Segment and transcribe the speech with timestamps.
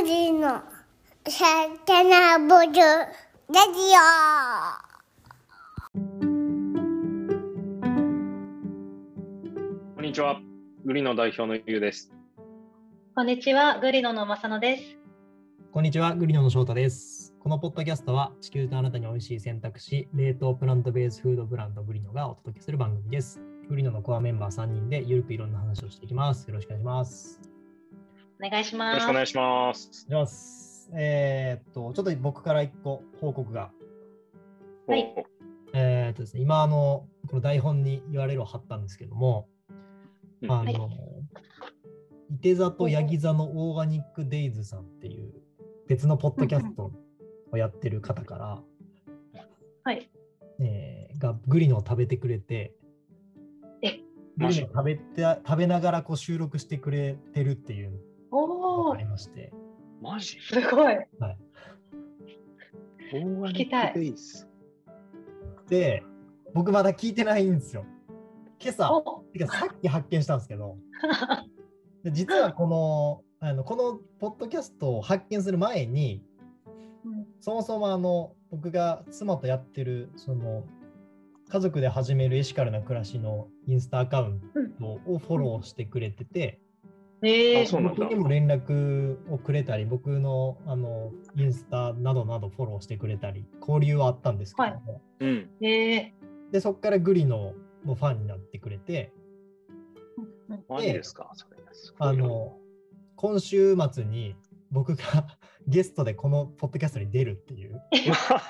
[0.00, 0.62] グリの
[1.28, 1.44] サ
[1.84, 2.80] タナボルラジ
[9.96, 10.40] こんにちは。
[10.84, 12.12] グリの代表のゆうです。
[13.16, 14.84] こんにちは、グリノの正野です。
[15.72, 17.34] こんにちは、グリノの翔太です。
[17.40, 23.40] このポッドキャストは地球とあなたに美味しい選択肢、冷凍プラントベースフードブランドグリノがお届けする番組です。
[23.68, 26.46] グリノのコアメンバー3人でゆるくいろんな話をしていきます。
[26.46, 27.57] よろしくお願いします。
[28.40, 28.94] お願いしよます。
[28.96, 30.06] ろしくお願いします。
[30.08, 30.90] お願いします。
[30.94, 33.72] えーっと、ちょっと僕から1個報告が。
[34.86, 35.24] はいお
[35.74, 39.48] えーっとですね、今、あの、この台本に言われるを貼ったんですけども、
[40.40, 40.88] うんあの、
[42.30, 45.34] いて座とヤギ座のオーガニックデイズさんっていう
[45.88, 46.92] 別のポッドキャスト
[47.50, 48.62] をやってる方から、
[49.82, 50.08] はい。
[50.60, 52.72] えーがグリノを食べてくれて、
[53.82, 53.98] え
[54.36, 57.98] グリノを食べて食べながらこう収録してくれてるっていうの
[58.30, 59.52] おおがあり、まして、
[60.00, 60.38] マジ？
[60.40, 60.94] すごい。
[60.94, 61.06] はい、
[63.14, 64.46] オーガニックデイズ。
[65.68, 66.02] で、
[66.54, 67.84] 僕まだ聞いてないんですよ。
[68.60, 69.24] 今朝、お。
[69.32, 70.76] てかさっき発見したんですけど、
[72.04, 76.22] で実はこのあのこのポッドキャストを発見する前に、
[77.04, 77.26] うん。
[77.40, 80.64] そもそもあの僕が妻とやってるその
[81.48, 84.40] 家族で始めるエシカルな暮らしのインスタアカウン
[84.78, 86.60] トをフォローしてくれてて、
[87.22, 88.00] えそうなんだ。
[88.04, 95.50] 僕にも連絡をくれたり、僕のあのインスタなどなどフォローしてくれたり、交流はあったんですけども、うん。
[95.60, 96.12] え
[96.52, 99.12] でそこからグリノのファンになってくれて、
[100.80, 101.32] ですか？
[101.98, 102.56] あの
[103.16, 104.36] 今週末に
[104.70, 105.02] 僕が
[105.66, 107.82] ゲストでこのポッドキャストに出るっていう、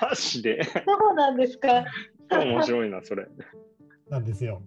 [0.01, 0.63] マジで？
[0.63, 0.71] そ
[1.11, 1.85] うなんですか。
[2.31, 3.27] 面白いな、それ。
[4.09, 4.61] なんですよ。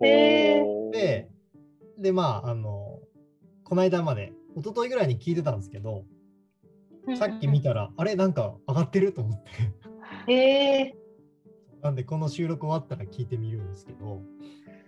[0.00, 1.28] で、
[1.98, 2.91] で、まあ、あの、
[3.72, 6.04] この間まで、一昨日ぐらいに聞いてたんですけど、
[7.18, 9.50] さっき見たら、あれ、なんか上がってると思って、
[10.26, 10.30] た。
[10.30, 10.94] え
[11.82, 14.20] なんで、この収録終わったら聞いてみるんですけど、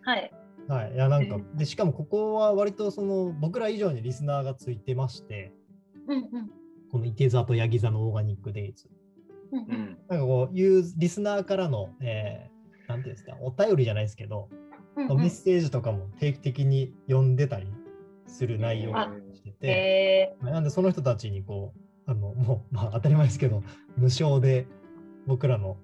[0.06, 0.31] ー、はい。
[0.69, 5.54] はい、いや、なんかう、で、しかもここは割とその、僕ら以上にリスナーがついてまして、
[6.06, 6.50] うんうん。
[6.92, 8.91] このいて座とヤギ座のオーガニックデイズ。
[9.50, 9.66] うんうん。
[9.70, 9.98] うん。
[10.10, 12.54] なんかこういうリスナーからの、えー
[12.86, 14.50] なんていうんですか、お便りじゃないですけど、
[14.94, 17.66] うんメッセージとかも定期的に読んでたり
[18.26, 18.94] する内容を
[19.34, 23.62] してて、えなんでその人たちにこう、あのもう、まあ、当たり前ですけど、
[23.96, 24.66] 無償で
[25.26, 25.76] 僕らの、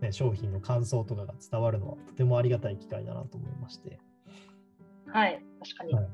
[0.00, 5.42] ね、商品の感想とかが伝わるのはとてもありがたい機会だなと思いまして、ー、はい。
[5.60, 5.94] 確かに。
[5.94, 6.08] はい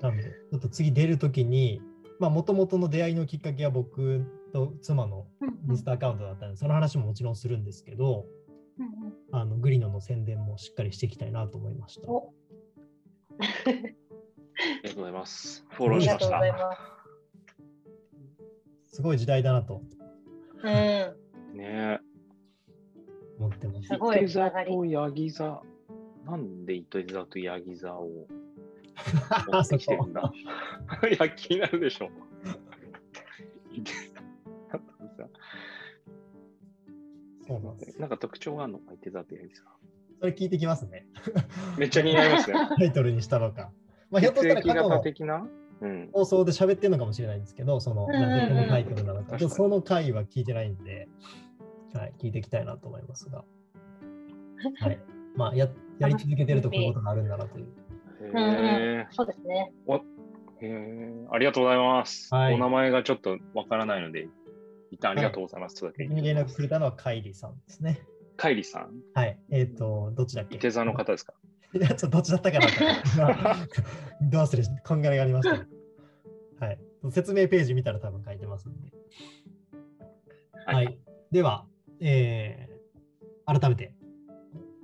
[0.00, 1.82] なので、ちょっと次出るときに、
[2.18, 8.26] まあ、もともとの出会いのきっかけは僕と妻のうんうんインスタアカウントだったので、その話ももちろんするんですけど、
[8.78, 8.92] うんうん
[9.30, 12.08] あのグリノの宣伝もしっかりしていきたいなと思いました。
[14.58, 15.64] おありがとうございます。
[15.70, 16.40] フォローしました。
[18.86, 18.96] す。
[18.96, 19.82] すごい時代だなと
[20.64, 21.56] うん。
[21.56, 22.00] ね
[23.38, 23.88] 思ってます。
[23.88, 25.62] すごい座とヤギ座。
[26.26, 28.26] なんでいて座とヤギ座を
[29.46, 30.32] 持あそってきてるこんだ？
[31.08, 32.10] いや、気になるでしょ。
[37.46, 38.00] そうなんです。
[38.00, 38.78] なんか特徴があるの？
[38.80, 39.62] か、いて座とヤギ座。
[40.20, 41.06] それ聞いてきますね。
[41.78, 42.58] めっちゃ気になりますね。
[42.76, 43.70] タイトルにしたのか。
[44.10, 45.48] まあ、ひょっとしたら過去の。
[46.12, 49.38] 放送で喋ってるのかもしれないんですけど、その、うんうんタイトルなのか。
[49.48, 51.08] その回は聞いてないんで、
[51.94, 53.44] はい、聞いていきたいなと思いますが。
[54.80, 54.98] はい。
[55.36, 55.68] まあ、や
[55.98, 57.66] やり続けてるとこういうことがあるんだなという。
[58.34, 59.72] へそうですね。
[59.86, 60.00] ー
[60.60, 62.34] へーありがとうございます。
[62.34, 64.28] はいお名前がちょっとわからないので、
[64.90, 65.76] 一旦ありがとうございます。
[65.78, 68.00] とだけ連絡くれたのはカイリーさんですね。
[68.36, 69.38] カイリさん、はい。
[69.50, 70.56] えっ、と、どっちだっけ？
[70.56, 71.34] いて座の方ですか？
[71.74, 73.56] いや、ちょっとどっちだったかな
[74.30, 76.64] どうするこんがらがありました。
[76.64, 76.78] はい。
[77.10, 78.90] 説明ページ見たら多分書いてますんで。
[80.66, 80.98] はいはい。
[81.30, 81.66] では、
[82.00, 82.78] えー
[83.50, 83.94] 改めて、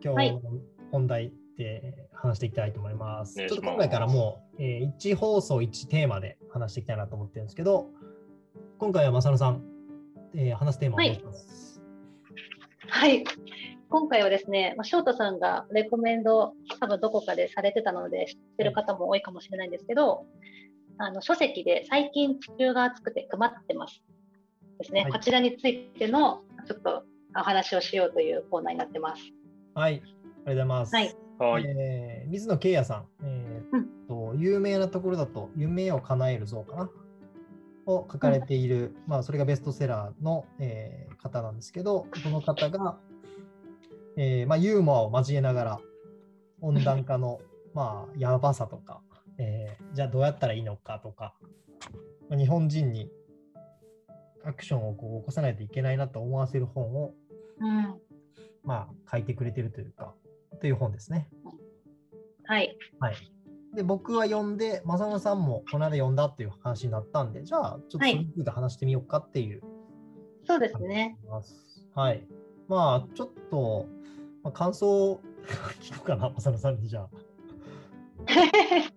[0.03, 0.41] 今はい日の
[0.91, 3.34] 本題で話していきたいと思います。
[3.34, 7.91] お願いちょっと今回からもう、えー1放送1テーマで話していきたいなと思ってるんですけど、
[8.78, 9.63] 今回は正野さん、
[10.34, 11.83] えー話すテーマをお願いします。
[12.89, 13.25] はい。
[13.95, 20.27] 今回はですね、まあ、翔太さんがレコメンド、多分どこかでされてたので、知ってる方も多いかもしれないんですけど、
[20.99, 24.03] あの書籍で最近地球が暑くて困ってます。
[24.81, 27.05] ですね、はいこちらについてのちょっと
[27.37, 29.23] お話をしようというコーナーになってます。
[29.75, 29.93] はい。
[29.93, 30.11] ありがと
[30.43, 30.95] うございます。
[30.97, 31.65] はいはい。
[31.65, 36.91] えー水野慶也さん、えーと有名なところだと、夢を叶える像かな？
[37.87, 42.99] を書かれている、まあ、それがベストセラーの、えー方なんですけど、この方が、
[44.16, 45.81] えーまあ、ユーモアを交えながら、
[46.61, 47.41] 温暖化の、
[47.75, 49.03] まあ、やばさとか、
[49.39, 51.37] えーじゃあどうやったらいいのかとか、
[52.28, 53.11] まあ日本人に
[54.45, 57.15] アクションをこう起こさないといけないなと思わせる本を、
[57.61, 58.01] うん。
[58.65, 60.15] まあ、書いてくれてるというか、
[60.60, 61.28] という本ですね。
[62.45, 62.77] はい。
[62.99, 63.15] はい。
[63.75, 69.63] で、僕は読んで、正野さんもこの間読んだっていう話になったんで、じゃあ、ちょっとそれについて話してみようかっていう
[70.47, 71.19] そうですね。
[71.95, 72.27] はい。
[72.69, 73.87] まあ、ちょっと、
[74.43, 75.21] まあ、感想を
[75.81, 77.09] 聞くかな、浅野さんにじゃあ。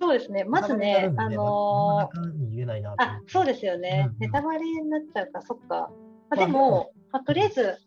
[0.00, 0.44] そうですね。
[0.44, 4.18] まずね、あのー、に言えないなー、あ、そうですよねうんうん。
[4.18, 5.68] ネタバレになっちゃうか、そっか。
[5.68, 5.90] まあ、
[6.30, 7.78] まあでも、まあ、とりあえず、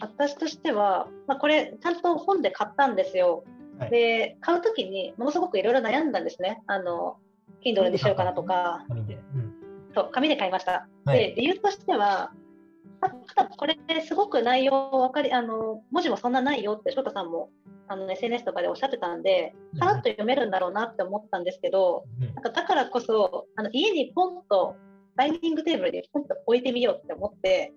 [0.00, 3.44] 私としては、まあ、これ、ちゃんと本で買ったんですよ。
[3.78, 6.62] はいで、買うときに、ものすごくいろいろ悩んだんですね。
[6.66, 7.16] あの、
[7.64, 9.14] Kindle にしようかなとか、紙で。
[9.14, 9.54] うん。
[9.94, 10.88] そう、紙で買いました。
[11.04, 12.32] はいで、理由としては、
[13.56, 17.50] これすごく内容分かり、あの、文字もそんなないよって翔太さんも
[17.88, 22.34] あの SNS とかでおっしゃってたんで、さらっと読めるんだろうなって思ったんですけど、うん。
[22.34, 24.76] なんかだからこそ、あの家にポンと、
[25.16, 27.72] ダイニングテーブルにポンと置いてみようって思って、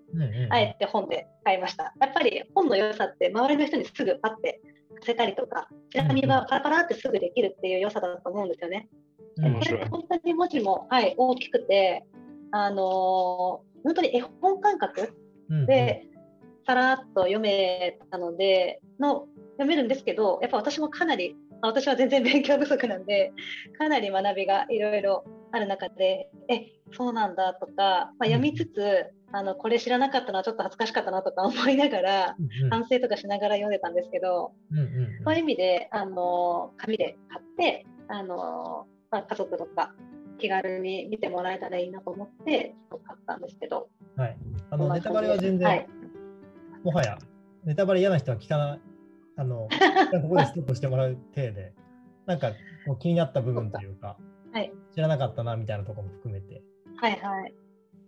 [0.50, 1.92] あえて本で買いました。
[2.00, 4.60] やっぱり本の良さって、周りの人にすぐパッて
[4.96, 8.88] 貸せたりとか、ちなみがパラパラってすぐできるっていう良さだと思うんですよね。
[9.36, 12.04] これ本当に文字も、はい、大きくて、
[12.52, 15.12] あのー本当に絵本感覚
[15.50, 16.06] うんで、
[16.66, 23.32] さらっと読めたのでの、読めるんですけど、やっぱ私もかなり、まあ私は全然勉強不足なんで、
[23.78, 32.70] かなり学びがいろいろある中で、え、そうなんだとか、まあ、読みつつ、あのこれ知らなかったのはちょっと恥ずかしかったなとか思いながら、うんうん。
[32.70, 35.24] 反省とかしながら読んでたんですけど、うんうんうん。
[35.24, 39.94] そういう意味で、あの紙で買って、あのまあ、家族とか
[40.38, 43.88] 気軽に見てもらえたらいいなと思って、買ったんですけど。
[44.16, 44.36] はい。
[44.70, 45.88] あの、ネタバレは全然、はい
[46.84, 47.18] もはや、
[47.64, 48.80] ネタバレ嫌な人は聞かない、
[49.36, 49.68] あの、
[50.22, 51.74] ここでストップしてもらう体で、
[52.26, 52.50] なんか
[52.86, 54.16] こう気になった部分というか、
[54.52, 56.62] はい知らなかったなみたいなところも含めて、
[56.96, 57.54] はいはい。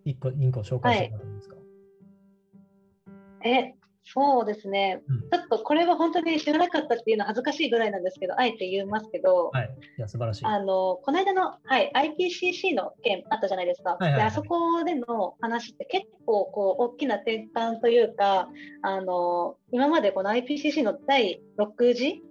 [0.05, 1.57] 一個、インコ紹介してもらっていいですか。
[3.45, 3.75] え、
[4.05, 5.21] そうですね、うん。
[5.21, 9.71] ちょっとこれは本当に知らなかったっていうのは恥ずかしいぐらいなんですけど、あえて言いますけど、はい。
[9.99, 10.45] いや、素晴らしい。
[10.45, 14.21] あのこの間の、はい、IPCC の件あったじゃないですか、はいはいはい。
[14.21, 18.49] であそこでの話って結構こう大きな転換というか、
[18.83, 22.23] あの今までこの IPCC の第6次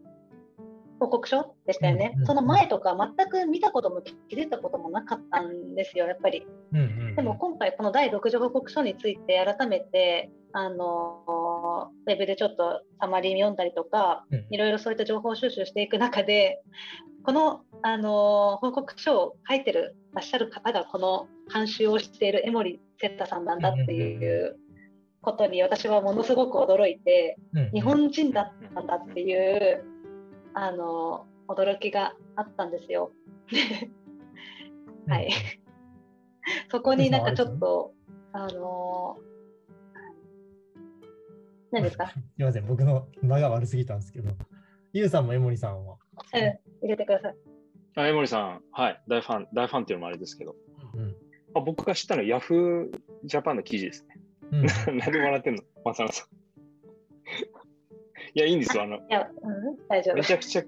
[1.00, 6.48] 報告書でしたよね、うんうんその前とか全く見たことも気づいたこともなかったんですよ、やっぱり。
[6.72, 7.16] うんうんうん。
[7.16, 11.22] でも今回、この第6次報告書について改めて、あの
[12.06, 14.48] ウェブでちょっとサマリー読んだりとか、うん。
[14.50, 16.62] いろいろそういった情報収集していく中で、
[17.24, 24.58] この、あの報告書を書いてるらっしゃる方が、この監修をしている江森セッタさんなんだっていう
[25.22, 27.38] ことに、私はものすごく驚いて、
[27.74, 29.84] 日本人だったんだっていう、
[30.54, 33.12] あの驚きがあったんですよ。
[35.08, 35.30] はい。
[36.70, 37.94] そこになんかちょっと、
[38.34, 39.18] あの
[41.74, 44.30] 何ですか、 すみません、僕の間が悪すぎたんですけど、
[44.94, 45.98] ゆうさんも江森さんは？
[46.36, 47.36] うん、入れてください。
[47.96, 50.56] あ、江森さん、はい、大ファン、大ファンっていうのもあれですけど、
[50.94, 51.16] うん
[51.56, 54.20] あ僕が知ったのはヤフージャパンの記事ですね。
[54.52, 54.66] うん
[54.98, 55.64] 何で笑ってんの？
[55.84, 56.08] マさん。
[56.08, 56.10] い
[58.40, 58.84] や、いいんですよ。
[58.84, 60.24] あの、いや、うん、大丈夫め。
[60.24, 60.64] ちゃくちゃ、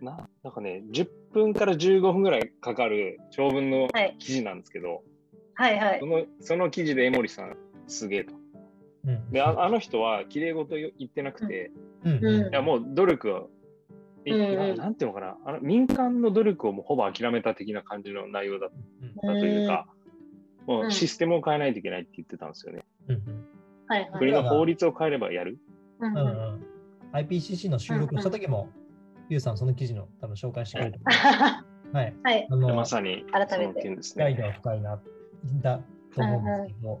[0.00, 5.02] な、なんかね、10分から15分ぐらいかかる長文のはい、記事なんですけど、
[5.54, 6.06] はい、はいそ。
[6.06, 7.56] のその記事で江森さん、
[7.88, 8.37] すげえと。
[9.08, 9.30] うん。
[9.30, 11.72] で、ああの人は綺麗事言ってなくて、
[12.04, 13.42] いや、もう努力は、
[14.26, 18.70] ななんていうのかなあの、民間の努力をもうほぼ諦めた的な感じの内容だっ
[19.22, 19.86] たというか、
[20.66, 22.84] もうシステムを変えないといけないって言ってたんですよね。
[24.18, 25.58] 国の法律を変えればやる。
[27.12, 28.68] IPCC の収録をした時も、
[29.30, 30.98] ゆうさんその記事の多分紹介してくれて
[31.92, 32.14] はい。
[32.22, 32.46] はい。
[32.50, 33.96] あのまさに、改めて。
[34.02, 34.58] 深いのはね。
[34.58, 35.00] 深いな、
[35.62, 35.80] だ
[36.14, 37.00] と思うんですけど、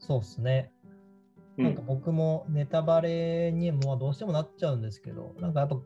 [0.00, 0.72] そうですね。
[1.56, 5.76] うんなんか僕もネタバレにもどうしてもなっちゃうんですけど、なんかやっぱ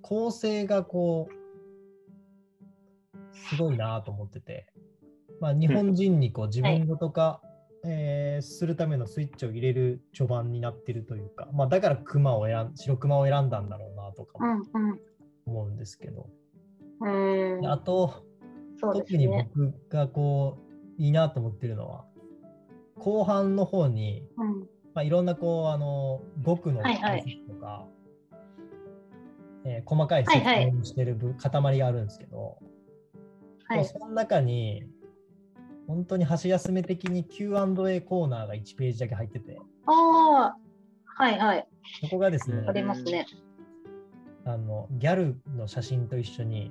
[0.00, 4.66] 構成がこう、すごいなと思ってて、
[5.40, 7.40] まあ、日本人にこう自分ごと化、
[7.84, 14.38] えーするためのスイッチを入れる序盤になってるというか、まあ、だから熊を選ん白熊を選んだんだろうなとか。
[15.46, 16.28] 思うんですけど、
[17.00, 18.24] うんであと、
[18.80, 19.50] そうです特にね。
[19.54, 20.58] 僕がこ
[20.98, 22.04] ういいなと思ってるのは
[22.98, 24.60] 後半の方に、うん、
[24.94, 27.86] まあ、いろんなこうあの語句のはいはい解説とか、
[29.64, 32.58] えー細かい説はいはい明をしてる部、塊があるんですけど、
[33.66, 33.84] はい。
[33.84, 34.84] その中に
[35.86, 40.56] 本当に箸休め的に Q&A コーナーが1ページだけ入っててああ、
[41.06, 41.66] はい、はい。
[42.02, 43.26] そこがですねありますね。
[44.46, 46.70] あのギャルの写真と一緒に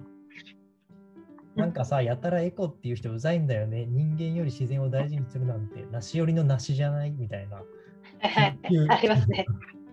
[1.55, 3.85] なんかさ、やたらエコっていう人うざいんだよね。
[3.85, 7.11] 人間より自然を大事にするなんて、梨寄りの梨じゃない？
[7.11, 7.57] みたいな。
[7.57, 9.45] は いありますね。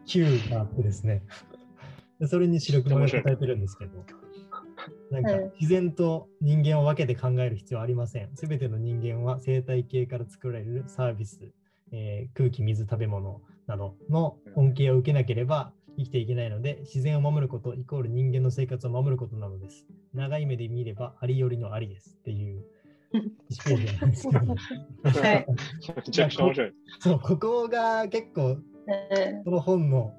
[0.06, 1.22] Q があってですね。
[2.18, 4.04] でそれに白黒が書かれてるんですけど、
[5.10, 8.30] なんかうん自然と人間を分けて考える必要はありません。
[8.34, 11.40] すべての人間は生態系から作られるサービス、
[11.92, 19.86] えー空気、水、食べ物などの恩恵を受けなければ生きていけないので、自然を守ることイコール人間の生活を守ることなのです。
[20.14, 22.16] 長い目で見ればありよりのありです。
[22.20, 22.64] っていう
[23.12, 24.46] 1ページなんですけど、
[25.20, 25.46] はい。
[25.48, 26.72] めちゃくちゃ面白い。
[26.98, 29.44] そう、ここが結構うん。
[29.44, 30.14] この本の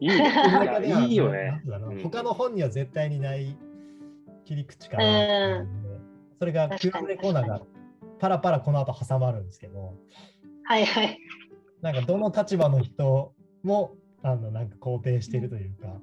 [0.00, 1.06] いいね。
[1.06, 1.62] いいよね。
[2.02, 3.56] 他の本には絶対にない
[4.44, 5.82] 切り口かなうん。
[5.82, 5.88] で、
[6.38, 7.62] それが Q&A コーナーが
[8.18, 9.94] パラパラこの後挟まるんですけど、
[10.64, 11.18] はいはい。
[11.80, 16.00] なんかどの立場の人もあのなんか肯定してるというか、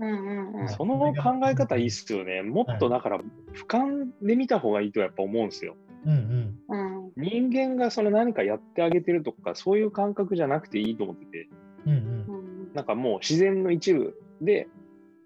[0.00, 0.68] うんうんうん。
[0.68, 1.14] その考
[1.48, 2.42] え方いいっすよね。
[2.42, 3.18] もっとだから、
[3.54, 5.76] 俯瞰で見た方がいいとやっぱ思うんですよ。
[6.04, 11.48] うんうんうん人間がその何かやってあげてるとか、そういう感覚じゃなくていいと思ってて、
[11.86, 14.68] うんうんうんなんかもう自然の一部で、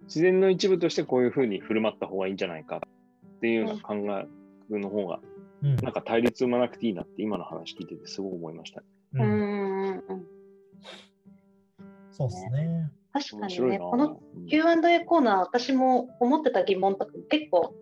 [0.05, 3.95] 自然の一部としてこういうふうに振る舞った方がいいんじゃないかっていうような考
[4.71, 5.21] えの方が、
[5.63, 8.83] うんなんか対立生まなくていいなって今の話聞いててすごい思いました
[9.15, 10.03] うんうん。
[12.31, 12.91] そうですね。
[13.13, 13.79] 確かにね。
[13.79, 17.75] このうん Q&A コーナー、私も思ってた疑問とか結構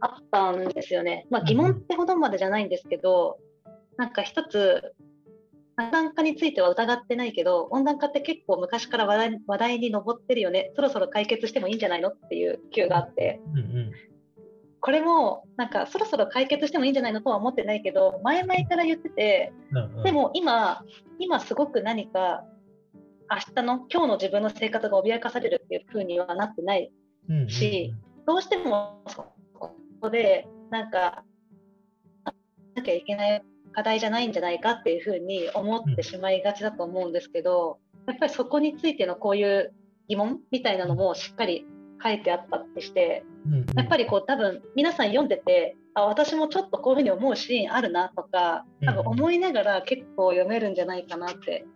[0.00, 1.26] あったんですよね。
[1.30, 3.38] まあ、疑問ってほどまでじゃないんですけど、
[3.96, 4.94] なんか一つ、
[5.78, 13.92] 温暖化については疑ってないけど、温暖化って結構昔から話題話題に上ってるよね、そろそろ解決してもいいんじゃないのっていう Q があって、うんうん
[14.82, 20.82] これもなんかそろそろ解決してもいいんじゃないのとは思ってないけど、前々から言ってて、うんうんでも今、
[21.18, 22.44] 今すごく何か
[23.30, 26.90] 明日の今日の自分の生活が脅かされるっていう風にはなってない
[27.48, 27.94] し
[28.26, 29.32] どうしてもそ
[30.00, 31.24] こでなんか
[32.74, 39.72] なきゃいけない課題じゃないんじゃないかっていうふうに思ってしまいがちだと思うんですけど、やっぱりそこについてのこういう
[40.08, 41.66] 疑問みたいなのもしっかり
[42.02, 43.66] 書いてあったりしてうんうん。
[43.76, 51.66] やっぱりこう多分皆さん読んでてあ私もちょっとこういうふうに思うシーンあるなとか多分思いながら結構読めるんじゃないかなって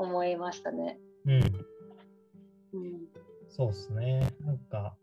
[0.00, 0.98] 思いましたね。
[1.26, 3.00] うんうん
[3.48, 4.28] そうですね。
[4.40, 4.94] なんか、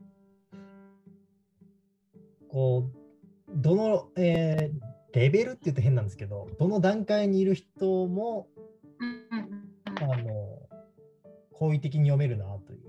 [2.48, 8.48] こう、どの、えーレベルって言うと変なんですけど、どの段階にいる人も、
[10.00, 10.60] あの、
[11.54, 12.80] 好意的に読めるなという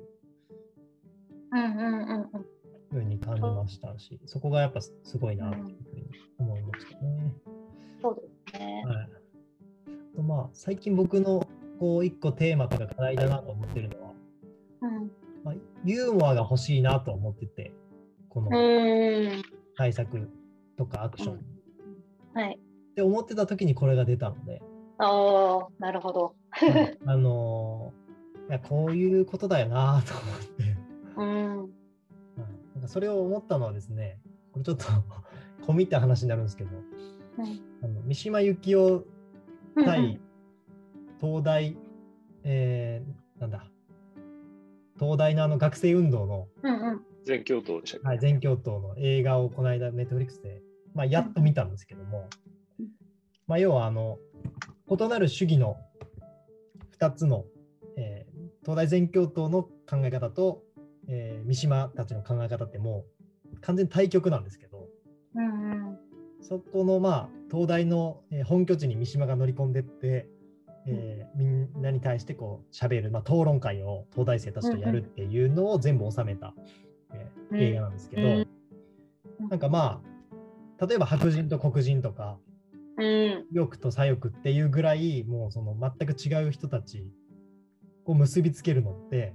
[1.52, 2.46] うんうんうんうん
[2.90, 7.34] ふうに感じましたし、そこがやっぱすごいなというふうに思いましたね。
[8.02, 8.84] そうですね。
[8.86, 8.96] はい。
[10.12, 11.46] あとまあ、最近僕の
[11.78, 14.12] こう一個テーマとか課題だなと思ってるのは、
[14.82, 15.10] うん。
[15.44, 15.54] まあ、
[15.84, 17.72] ユーモアが欲しいなと思ってて、
[18.28, 19.42] このうん。
[19.76, 20.28] 対策
[20.76, 21.40] とかアクション。
[22.34, 22.58] はい。
[22.58, 24.60] って思ってた時にこれが出たので、
[24.98, 26.34] ああ、なるほど。
[26.50, 26.98] はい。
[27.06, 28.08] あのー
[28.48, 30.76] いやこういうことだよなと思って、
[31.18, 31.58] うん。
[31.58, 31.68] はい。
[32.74, 34.18] なんかそれを思ったのはですね
[34.52, 34.84] これちょっと
[35.66, 36.70] 込み入った話になるんですけど
[37.38, 37.60] うん。
[37.82, 39.04] あの三島由紀夫
[39.84, 40.18] 対
[41.20, 41.76] 東大、
[42.44, 43.70] えーなんだ
[44.98, 47.00] 東大のあの学生運動の、うんうん。
[47.24, 50.60] 全教頭でしたっけ、はい、全教頭の映画をこの間ネットフリックスで、
[50.94, 52.28] まあ、やっと見たんですけども、
[52.80, 52.86] うん
[53.46, 54.18] まあ、要はあの
[54.90, 55.76] 異なる主義の
[56.98, 57.44] 2つの、
[57.96, 60.62] えー東大全教頭の考え方と、
[61.08, 63.04] えー三島たちの考え方っても
[63.54, 64.88] う完全に対極なんですけど
[65.34, 65.98] うんうん。
[66.42, 70.28] そこのまあ東大のえー本拠地に三島が乗り込んでって、
[70.88, 76.54] えーみんなに対してこう喋る、まあ、討論会を東大生たちとやるっていうのを全部収めた、
[77.12, 77.62] えーうん。
[77.62, 78.48] 映画なんですけど、うん。
[79.48, 80.02] なんかま
[80.80, 82.38] あ例えば白人と黒人とか
[82.96, 83.44] うん。
[83.52, 87.06] 欲と左翼っていうぐらいもうその全く違う人たち
[88.04, 89.34] を結びつけるのって、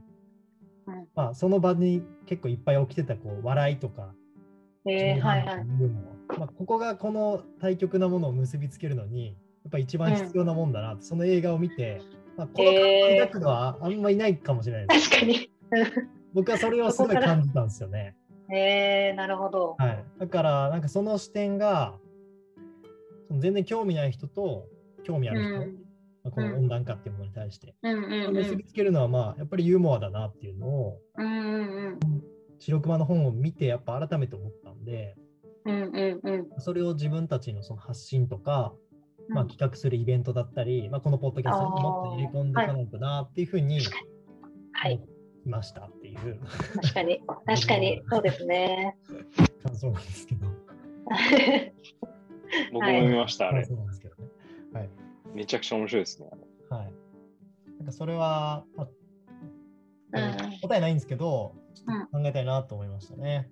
[0.87, 1.07] うん。
[1.15, 4.13] まあ、その場に結構いっぱい起きてたこう笑いとか
[4.85, 5.45] えー、はい
[6.37, 9.33] まあ、ここがこの対極なものを結びつけるのにや
[9.67, 12.01] っぱ一番必要なもんだなって、その映画を見て、
[12.37, 15.49] まあ、この感覚抱くのはあんまいないかもしれないです、確かに。
[16.33, 18.15] 僕はそれをすごい感じたんですよね。
[18.51, 19.75] えー、なるほど。
[19.77, 21.97] はい、だからなんかその視点が
[23.27, 24.67] その全然興味ない人と
[25.03, 25.73] 興味あうる人、ん。
[26.23, 28.33] まあこの温暖化っていうものに対して、うんうんうん。
[28.35, 31.99] 結びつけるのはまあやっぱりユーモアだなっていうのをうんうん
[32.59, 35.15] 白熊の本を見てやっぱ改めて思ったんで
[35.65, 35.75] うん。
[35.75, 36.47] うんうんうん。
[36.59, 38.73] それを自分たちのその発信とか、
[39.29, 43.79] まあ、うん企画するイベントだったり、まあ、このポッドキャストにもっと入れ込んでいかないとなっていうふうに
[44.73, 44.95] はい。
[44.95, 45.05] 思
[45.45, 46.39] いましたっていう
[46.81, 48.97] 確かに、確かに、 そうですね。
[49.63, 50.47] 感想なんですけど。
[52.71, 53.65] 僕も見ました、あれ。
[53.65, 54.29] そうなんですけどね。
[54.73, 54.89] はい。
[55.33, 56.29] めちゃくちゃ面白いですね。
[56.69, 56.93] はい。
[57.77, 61.55] なんかそれは、あうん答えないんですけど、
[62.11, 63.49] 考えたいなと思いましたね。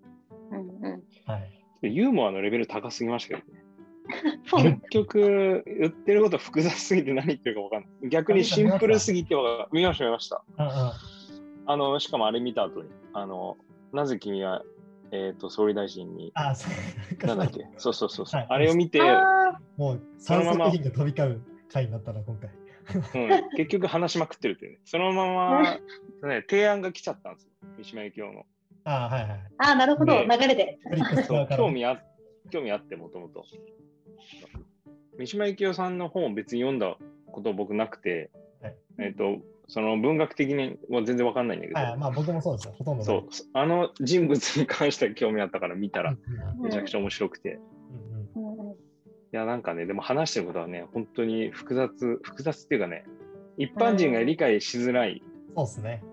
[0.52, 1.66] うんうんはい。
[1.82, 3.61] でユーモアのレベル高すぎましたけどね。
[4.52, 8.10] 結局、言ってること複雑すぎて何言ってるか分かんない。
[8.10, 10.44] 逆にシンプルすぎてわか見ました、見ました。
[10.58, 10.94] あ
[11.66, 13.58] あの、しかもあれ見た後に、あの、
[13.94, 14.64] なぜ君は、
[15.12, 21.42] えっ、と、総理大臣に、あ、あそうなんだっけ、そうそうそうそう、はいあれを見て、あもうその3まま作品が飛び交う
[21.72, 22.50] 回になったな、今回。
[23.16, 24.80] うん、結局話しまくってるっていうね。
[24.86, 25.62] そのまま、
[26.28, 27.52] ね、提案が来ちゃったんですよ。
[27.78, 28.46] 三島由紀夫の。
[28.84, 29.30] あはいはい。
[29.30, 30.80] ーあー、なるほど、で流れで。
[31.56, 32.02] 興味あ
[32.52, 33.46] 興味あってもともと。
[35.18, 36.96] 三島由紀夫さんの本を別に読んだ
[37.32, 38.30] こと僕なくて、
[38.62, 38.76] はい。
[39.00, 43.04] えっ、と、その文学的には全然わかんないんだけど、はい、まあ僕もそうですよ、ほとんど。
[43.04, 47.60] そう、あの人物に関しては興味あったから見たらうんめちゃくちゃ面白くて。
[48.36, 48.72] うんうん。
[48.72, 48.76] い
[49.32, 53.06] や、なんかね、でも話してることはね、本当に複雑、複雑っていうかね、
[53.58, 55.24] 一般人が理解しづらい。
[55.56, 56.04] そうですね。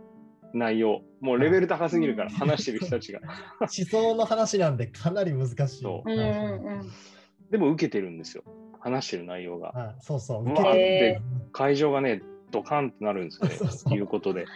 [0.54, 3.20] 内容、もうレベル高すぎるから、話してる人たちが。
[3.60, 5.86] 思想の話なんでかなり難しい。
[7.50, 8.44] でも受けてるんですよ、
[8.80, 9.70] 話してる内容が。
[9.70, 10.42] はい、そうそう。
[10.42, 11.20] 受けてへ
[11.52, 13.48] 会場がね、ドカンってなるんですよ
[13.90, 14.46] ね、 いうことで。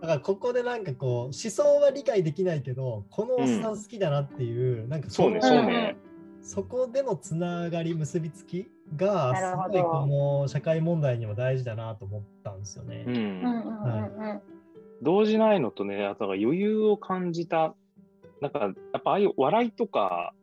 [0.00, 5.96] だからここでなんかこう思想は理解できないけどこのおっさん好きだなっていう、なんかそうね、のそうね。
[6.42, 13.04] そこでのつながり結びつきがすごいこの社会問題にも大事だなと思ったんですよね。
[13.06, 14.53] うんうんうんうんうん
[15.02, 17.74] 動じないのとね、あとは余裕を感じた、
[18.40, 20.34] なんか、やっぱああいう笑いとか、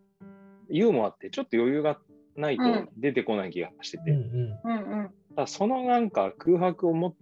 [0.70, 2.00] ユーモアってちょっと余裕が
[2.36, 2.90] ないとうん。
[2.98, 4.72] 出てこない気がしてて、うんうん。
[4.72, 5.04] うんうん。
[5.04, 7.16] だからそのなんか空白をも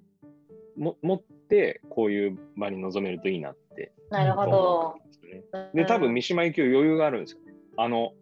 [0.77, 3.91] も持って、こういう場に臨めるといいなって。
[4.09, 4.95] なるほ思ど
[5.53, 5.75] うん。
[5.75, 7.39] で多分三島由紀夫余裕があるんですよ。
[7.41, 7.53] ね。
[7.77, 8.13] あの、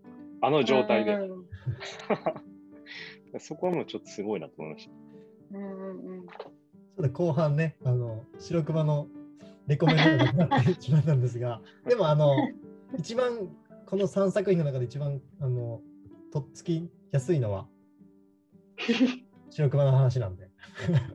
[0.41, 1.15] あの状態で。
[1.15, 1.45] うんうん
[3.39, 4.89] そこはもうちょっとすごいなと思いまし
[5.51, 6.25] うんうんうん
[6.97, 9.07] ちょっと後半ね、あの白熊の
[9.67, 12.36] レコメンドがなって しまったんですが、でもあの
[12.97, 13.55] 一番
[13.86, 15.81] この3作品の中で一番あの
[16.33, 17.67] とっつきやすいのは
[19.51, 20.49] 白熊の話なんで、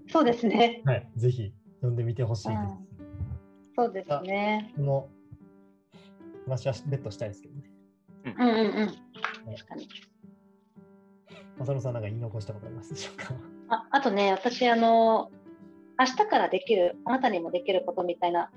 [0.09, 0.83] そうですね。
[0.85, 2.77] はい、ぜひ読んでみてほしいです。
[3.75, 4.73] そうですね。
[4.77, 5.09] この
[6.47, 7.71] 話は別途したいですけどね。
[8.25, 8.87] うんうんうん。
[9.57, 9.89] 確かに。
[11.59, 13.35] まさるさんなんか言い残したことありますでしょうか？
[13.69, 15.31] ああとね、私、あの、
[16.03, 18.51] 明日からできる、あなたにもできることみたいな、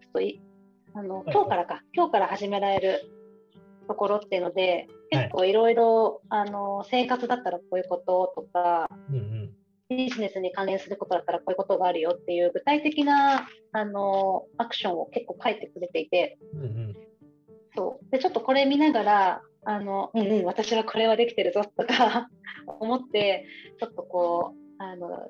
[0.00, 0.40] ちょっとい
[0.94, 1.32] あのはい。
[1.32, 3.00] 今日からか、今日から始められる
[3.88, 5.24] ところっていうので、はい。
[5.24, 9.50] 結構いろいろ、あの生活だったらこういうこととか、うんうん。
[9.88, 16.96] ビジネスに関連することだったらこういうことがあるよっていう具体的なあのアクションを結構書いてくれていて、うんうん。
[17.76, 18.10] そう。
[18.12, 22.30] でちょっとこれ見ながら、あのうんうん、私はこれはできてるぞとか
[22.80, 23.46] 思って、
[23.80, 25.28] ちょっとこう、あの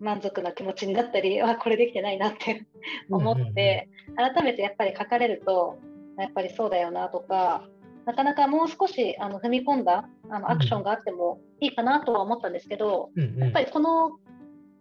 [0.00, 2.66] 満足な気持ちになったり、 あこれできてないなって
[3.10, 5.78] 思って、改めてやっぱり書かれると、
[6.18, 7.64] やっぱりそうだよなとか、
[8.04, 13.42] なかなかもう少しあの踏み込んだあのアクションがあってもいいかなとは思ったんですけど、うんうん。
[13.42, 14.18] やっぱりこの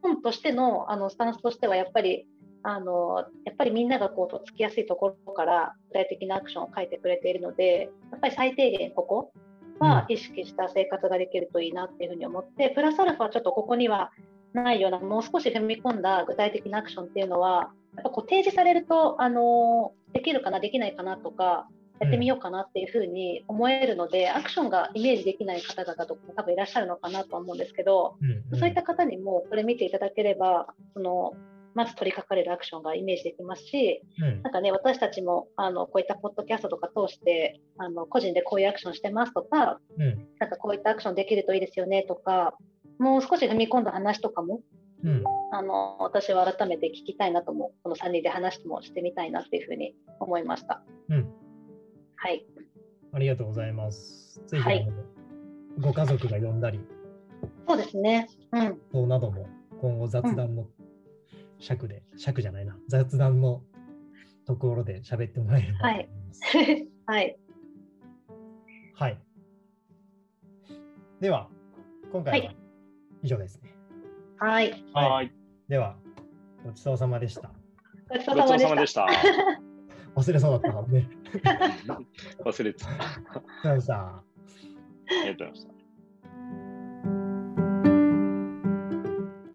[0.01, 2.27] 本としてのあのスタンスとしてはやっぱり
[2.61, 9.31] あのやっぱりみんながこうとっつきやすいところから具体的なアクションを書いてくれているのでやっぱり最低限ここ
[9.79, 14.11] は意識した生活ができるといいなっていうふうに思って、プラスアルファちょっとここには
[14.55, 21.67] ないようなもう少し踏み込んだ具体的なアクションっていうのはやっぱこう提示されるとあのできるかなできないかなとか
[21.99, 28.59] やってみようかなっていうふうに思えるので、アクションがイメージできない方々とかも多分いらっしゃるのかなとは思うんですけど、うんうん。
[28.59, 31.33] そういった方にもこれ見ていただければ、その
[31.73, 34.41] まず取り掛かれるアクションがイメージできますし、うん。
[34.41, 40.27] なんかね、私たちもあのこういったポッドキャストとか通してあの個人でこういうアクションしてますとか、うん。
[40.39, 42.55] なんかこういったアクションできるといいですよねとか、
[42.99, 44.61] もう少し踏み込んだ話とかも、
[45.03, 45.23] うん。
[45.51, 50.83] あの私は改めて聞きたいなとも、この3人で話もしてみたいなっていうふうに思いました。
[51.09, 51.33] うん。
[52.15, 52.45] はい、
[53.13, 54.41] ありがとうございます。
[54.47, 54.87] ぜひ、はい
[55.77, 56.79] ご家族が呼んだり、
[57.67, 58.29] そうですね。
[58.53, 59.45] うん、そうなども
[59.81, 60.67] 今後雑談の
[61.59, 63.61] 尺で、尺じゃないな、雑談の
[64.47, 65.79] ところで喋ってもらえれば。
[65.79, 66.09] と思い。
[66.27, 66.41] ます。
[67.05, 67.37] はい、
[68.93, 69.19] はい。
[71.19, 71.49] では、
[72.11, 72.64] 今回ははい
[73.25, 73.75] 以上ですね。
[74.37, 74.99] はい、た。
[74.99, 75.31] はーい。
[75.67, 75.95] では、
[76.63, 77.51] ごちそうさまでした。
[78.09, 79.07] ごちそうささまでした。
[80.15, 81.07] 忘れそうだったので、
[82.45, 82.89] 忘れてた。
[83.95, 84.23] あ。
[85.09, 85.74] りがとうございました。